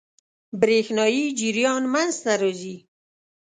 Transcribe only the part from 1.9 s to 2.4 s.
منځ ته